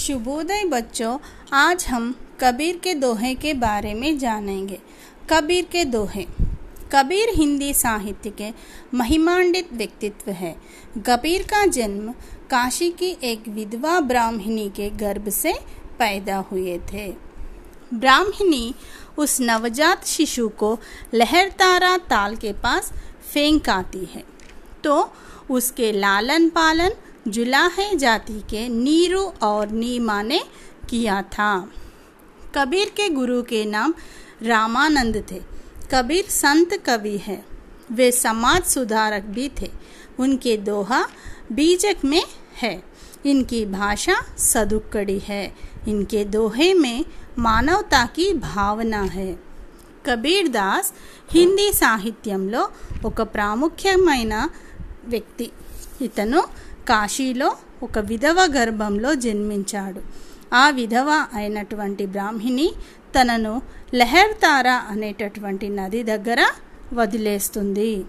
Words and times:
शुभोदय 0.00 0.64
बच्चों, 0.64 1.18
आज 1.52 1.86
हम 1.86 2.16
कबीर 2.40 2.76
के 2.76 2.94
दोहे 2.94 3.34
के 3.34 3.54
बारे 3.54 3.94
में 3.94 4.18
जानेंगे। 4.18 4.78
कबीर 5.30 5.64
के 5.64 5.84
दोहे। 5.84 6.26
कबीर 6.92 7.28
हिंदी 7.34 7.74
साहित्य 7.74 8.30
के 8.30 8.50
महिमांडित 8.94 9.72
व्यक्तित्व 9.72 10.30
है। 10.30 10.56
कबीर 11.06 11.42
का 11.42 11.66
जन्म 11.66 12.12
काशी 12.50 12.90
की 12.90 13.16
एक 13.22 13.48
विधवा 13.48 14.00
ब्राह्मणी 14.00 14.70
के 14.76 14.90
गर्भ 14.90 15.28
से 15.28 15.52
पैदा 15.98 16.36
हुए 16.36 16.80
थे। 16.92 17.14
ब्राह्मणी 17.94 18.74
उस 19.18 19.40
नवजात 19.40 20.06
शिशु 20.06 20.48
को 20.48 20.78
लहरतारा 21.14 21.98
ताल 21.98 22.36
के 22.36 22.52
पास 22.52 22.92
फेंक 23.34 23.68
आती 23.68 24.04
है। 24.14 24.24
तो 24.84 25.12
उसके 25.50 25.92
लालन 25.92 26.48
पालन 26.48 26.90
जुलाहे 27.27 27.95
जाति 27.95 28.39
के 28.49 28.67
नीरू 28.69 29.21
और 29.43 29.71
नीमा 29.73 30.21
ने 30.21 30.39
किया 30.89 31.21
था 31.33 31.51
कबीर 32.55 32.89
के 32.97 33.09
गुरु 33.09 33.41
के 33.43 33.63
नाम 33.65 33.93
रामानंद 34.43 35.23
थे 35.31 35.39
कबीर 35.91 36.25
संत 36.31 36.73
कवि 36.85 37.17
है 37.17 37.43
वे 37.91 38.11
समाज 38.13 38.63
सुधारक 38.65 39.23
भी 39.35 39.49
थे 39.61 39.69
उनके 40.19 40.57
दोहा 40.67 41.05
बीजक 41.51 42.05
में 42.05 42.23
है 42.61 42.75
इनकी 43.25 43.65
भाषा 43.71 44.15
सदुक्कड़ी 44.41 45.19
है 45.27 45.43
इनके 45.87 46.23
दोहे 46.35 46.73
में 46.75 46.97
మానవతా 47.39 48.01
की 48.15 48.27
భావన 48.45 48.95
है 49.15 49.31
కబీర్ 50.05 50.49
దాస్ 50.55 50.89
హిందీ 51.33 51.67
సాహిత్యంలో 51.81 52.61
ఒక 53.09 53.21
ప్రాముఖ్యమైన 53.35 54.33
వ్యక్తి 55.13 55.47
ఇతను 56.07 56.39
కాశీలో 56.88 57.56
ఒక 57.82 57.98
విధవ 57.98 58.48
గర్భంలో 58.56 59.14
జన్మించాడు. 59.14 60.00
ఆ 60.54 60.70
విధవ 60.70 61.26
అయినటువంటి 61.34 62.06
బ్రాహ్మిణి 62.06 62.72
తనను 63.20 63.62
లెహర్తారా 63.94 64.86
అనేటటువంటి 64.90 65.68
నది 65.68 66.02
దగ్గర 66.02 66.46
వదిలేస్తుంది. 66.92 68.04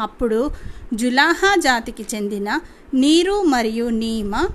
అప్పుడు 0.00 0.50
జులాహా 0.94 1.54
జాతికి 1.58 2.06
చెందిన 2.14 2.60
నీరు 2.94 3.42
మరియు 3.42 3.88
నీమ 3.88 4.46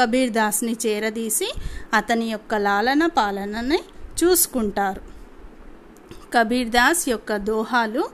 కబీర్ 0.00 0.32
దాస్ని 0.32 0.76
చేరదీసి 0.86 1.54
అతని 1.94 2.26
యొక్క 2.26 2.54
లాలన 2.54 3.06
పాలనని 3.06 3.80
చూసుకుంటారు. 4.24 5.00
కబీర్ 6.34 6.68
దాస్ 6.68 7.08
యొక్క 7.08 7.36
దోహాలు 7.36 8.08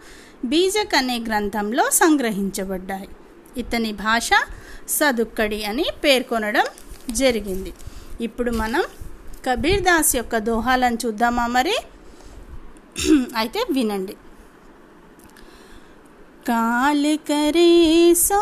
బీజక్ 0.45 0.95
అనే 0.95 1.19
గ్రంథంలో 1.19 1.91
సంగ్రహించబడ్డాయి. 1.93 3.09
ఇతని 3.58 3.92
భాష 4.02 4.30
సదుక్కడి 4.90 5.60
అని 5.64 5.86
పేర్కొనడం 6.04 6.66
జరిగింది 7.14 7.72
ఇప్పుడు 8.22 8.52
మనం 8.58 8.84
కబీర్ 9.46 9.84
దాస్ 9.84 10.14
యొక్క 10.16 10.38
దోహాలను 10.46 11.00
చూద్దామా 11.06 11.46
మరి 11.58 11.76
అయితే 13.38 13.60
వినండి 13.72 14.16
काल 16.46 17.02
करे 17.28 17.72
सो 18.18 18.38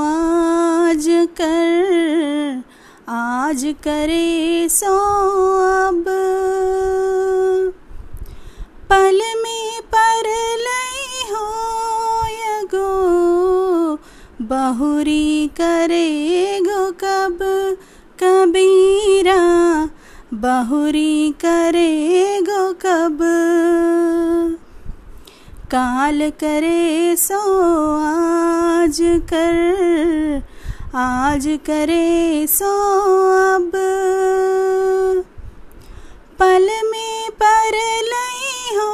आज 0.00 1.06
कर 1.38 1.68
आज 3.10 3.64
करे 3.82 4.26
सो 4.70 4.92
अब 5.78 6.04
पल 8.90 9.20
बहुरी 14.43 15.47
करे 15.47 16.59
गो 16.61 16.91
कब 16.91 17.39
कबीरा? 18.23 19.39
बहुरी 20.33 21.31
करे 21.31 22.41
गो 22.41 22.73
कब? 22.73 23.17
काल 25.65 26.29
करे 26.29 27.15
सो 27.15 27.39
आज 28.01 28.97
कर, 29.33 30.43
आज 30.95 31.59
करे 31.65 32.45
सो 32.47 32.73
अब। 33.55 33.71
पल 36.39 36.69
में 36.91 37.31
पर 37.31 37.75
लई 38.03 38.77
हो 38.77 38.91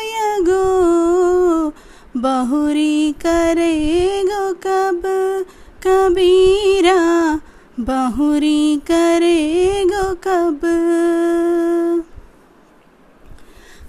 यगो, 0.00 1.72
बहुरी 2.16 3.12
करे 3.12 4.27
कबीरा 5.81 6.99
बहुरी 7.79 8.77
करे 8.81 9.85
गो 9.85 10.03
कब 10.23 10.61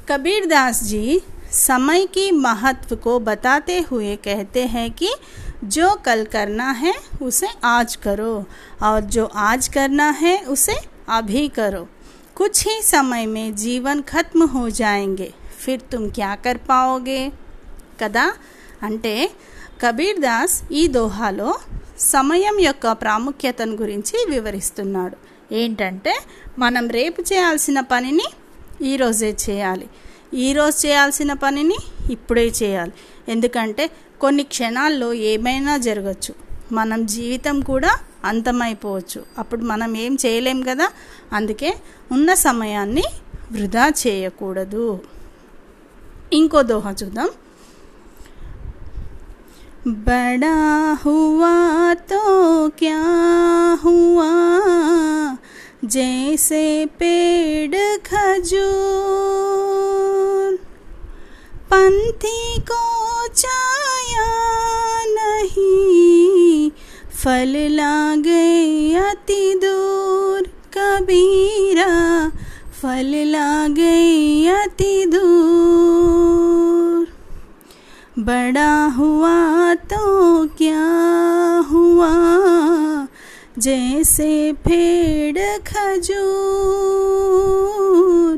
कबीर 0.08 0.46
दास 0.46 0.82
जी 0.84 1.20
समय 1.52 2.06
की 2.06 2.30
महत्व 2.30 2.96
को 2.96 3.18
बताते 3.20 3.78
हुए 3.90 4.16
कहते 4.16 4.64
हैं 4.66 4.90
कि 4.92 5.12
जो 5.66 5.94
कल 6.04 6.24
करना 6.24 6.70
है 6.72 6.94
उसे 7.22 7.48
आज 7.64 7.96
करो 7.96 8.34
और 8.82 9.00
जो 9.00 9.24
आज 9.42 9.68
करना 9.68 10.10
है 10.14 10.36
उसे 10.46 10.76
अभी 11.08 11.46
करो 11.48 11.86
कुछ 12.36 12.66
ही 12.66 12.80
समय 12.82 13.26
में 13.26 13.54
जीवन 13.54 14.00
खत्म 14.02 14.46
हो 14.48 14.68
जाएंगे 14.72 15.32
फिर 15.58 15.80
तुम 15.92 16.08
क्या 16.10 16.34
कर 16.36 16.56
पाओगे 16.68 17.30
కదా 18.02 18.26
అంటే 18.86 19.14
కబీర్ 19.82 20.20
దాస్ 20.20 20.54
ఈ 20.70 20.82
దోహాలో 20.96 21.50
సమయం 22.04 22.56
యొక్క 22.60 22.92
ప్రాముఖ్యతను 22.92 23.74
గురించి 23.76 24.16
వివరిస్తున్నాడు 24.30 25.16
ఏంటంటే 25.52 26.12
మనం 26.58 26.84
రేపు 26.88 27.20
చేయాల్సిన 27.22 27.78
పనిని 27.80 28.26
ఈరోజే 28.82 29.30
చేయాలి 29.44 29.86
ఈరోజు 30.36 30.76
చేయాల్సిన 30.86 31.32
పనిని 31.32 31.78
ఇప్పుడే 32.10 32.46
చేయాలి 32.62 32.94
ఎందుకంటే 33.28 33.84
కొన్ని 34.20 34.44
క్షణాల్లో 34.44 35.08
ఏమైనా 35.24 35.76
జరగచ్చు 35.76 36.32
మనం 36.72 37.00
జీవితం 37.06 37.56
కూడా 37.60 37.92
అంతమైపోవచ్చు 38.24 39.20
అప్పుడు 39.38 39.62
మనం 39.64 39.90
ఏం 39.96 40.12
చేయలేం 40.26 40.60
కదా 40.62 40.86
అందుకే 41.32 41.70
ఉన్న 42.10 42.34
సమయాన్ని 42.42 43.06
వృధా 43.52 43.86
చేయకూడదు 44.02 44.84
ఇంకో 46.32 46.60
దోహ 46.62 46.88
చూద్దాం 47.02 47.30
बड़ा 49.86 50.56
हुआ 50.96 51.50
तो 51.50 51.67
क्या 52.69 53.79
हुआ? 53.83 54.29
जैसे 55.85 56.85
पेड़ 56.85 57.97
खजूर। 57.97 60.59
पंथी 61.71 62.63
को 62.71 63.27
छाया 63.27 65.01
नहीं। 65.05 66.71
फल 67.23 67.71
लागे 67.71 68.95
अति 68.95 69.59
दूर। 69.63 70.47
कबीरा, 70.77 72.31
फल 72.81 73.05
लागे 73.05 74.47
अति 74.47 75.05
दूर। 75.05 75.78
बड़ा 78.29 78.85
हुआ 78.85 79.73
तो 79.73 80.47
क्या 80.47 80.87
हुआ? 81.71 82.09
जैसे 83.59 84.53
पेड़ 84.53 85.57
खजूर, 85.67 88.37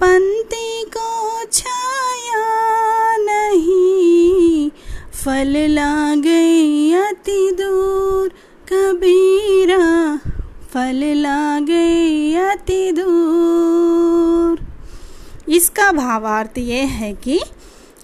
पंती 0.00 0.84
को 0.96 1.44
छाया 1.52 2.46
नहीं। 3.16 4.70
फल 5.14 5.70
ला 5.70 6.14
गई 6.14 6.92
अति 6.92 7.50
दूर, 7.60 8.28
कबीरा। 8.72 10.16
फल 10.74 10.94
ला 10.94 11.60
गई 11.60 12.34
अति 12.34 12.92
दूर। 12.92 14.66
इसका 15.48 15.92
भावार्थ 15.92 16.58
ये 16.58 16.74
है 16.74 17.12
कि 17.12 17.40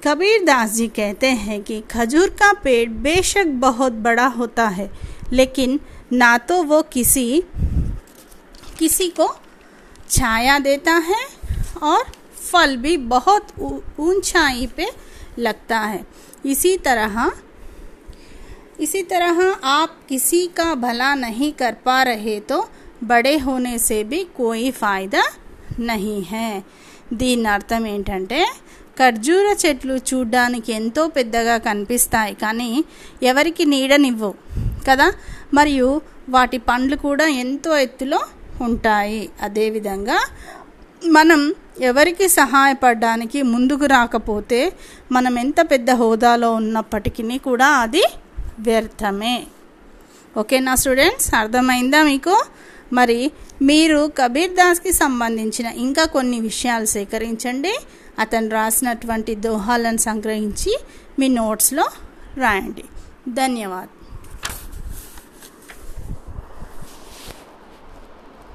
कबीर 0.04 0.44
दास 0.44 0.74
जी 0.74 0.88
कहते 0.88 1.28
हैं 1.38 1.62
कि 1.64 1.80
खजूर 1.92 2.30
का 2.30 2.52
पेड़ 2.54 2.90
बेशक 3.00 3.48
बहुत 3.60 3.94
बड़ा 4.02 4.26
होता 4.28 4.68
है 4.68 4.90
लेकिन 5.34 5.80
ना 6.14 6.38
तो 6.38 6.62
वो 6.64 6.82
किसी 6.94 7.44
किसी 8.78 9.08
को 9.10 9.28
छाया 10.10 10.58
देता 10.60 10.94
है 11.08 11.26
और 11.84 12.04
फल 12.42 12.76
भी 12.78 12.96
बहुत 13.10 13.48
ऊंचाई 14.00 14.68
पे 14.78 14.90
लगता 15.40 15.80
है 15.80 16.04
इसी 16.46 16.76
तरह 16.78 17.32
इसी 18.80 19.04
तरह 19.04 19.42
आप 19.68 19.98
किसी 20.10 20.46
का 20.58 20.74
भला 20.78 21.14
नहीं 21.16 21.52
कर 21.52 21.76
पा 21.86 22.02
रहे 22.04 22.40
तो 22.50 22.68
बड़े 23.04 23.38
होने 23.38 23.78
से 23.80 24.04
भी 24.04 24.24
कोई 24.38 24.70
फायदा 24.74 25.24
नहीं 25.80 26.22
है 26.24 26.52
దీని 27.14 27.46
అర్థం 27.50 27.84
ఏంటంటే 27.86 28.40
ఖర్జూర 28.99 29.57
చెట్లు 29.67 29.95
చూడ్డానికి 29.95 30.73
ఎంతో 30.73 31.09
పెద్దగా 31.09 31.57
కనిపిస్తాయి 31.59 32.35
కానీ 32.35 32.85
ఎవరికి 33.23 33.65
నీడనివ్వవు 33.65 34.35
కదా? 34.89 35.13
మరియు 35.55 36.01
వాటి 36.29 36.59
పండ్లు 36.59 36.97
కూడా 36.97 37.29
ఎంతో 37.29 37.79
ఎత్తులో 37.79 38.21
ఉంటాయి. 38.61 39.29
అదేవిధంగా 39.43 40.19
మనం 41.07 41.55
ఎవరికి 41.81 42.29
సహాయపడడానికి 42.29 43.43
ముందుకు 43.43 43.85
రాకపోతే 43.85 44.73
మనం 45.13 45.39
ఎంత 45.39 45.61
పెద్ద 45.61 45.91
హోదాలో 45.91 46.53
ఉన్నప్పటికీ 46.53 47.39
కూడా 47.39 47.67
అది 47.67 48.05
వ్యర్థమే. 48.59 49.47
ఓకేనా 50.37 50.75
స్టూడెంట్స్? 50.75 51.35
అర్థమైందా 51.35 52.03
మీకు? 52.03 52.45
మరి 52.93 53.31
మీరు 53.63 54.11
కబీర్ 54.19 54.51
దాస్కి 54.51 54.93
సంబంధించిన 54.93 55.67
ఇంకా 55.67 56.05
కొన్ని 56.05 56.41
విషయాలు 56.41 56.85
సేకరించండి. 56.85 57.75
అతను 58.19 58.51
రాసినటువంటి 58.51 59.35
దోహాలను 59.35 59.97
సంగ్రహించి 59.97 60.81
మీ 61.19 61.29
నోట్స్లో 61.29 61.85
రాయండి. 62.37 62.85
ధన్యవాదం 63.29 64.04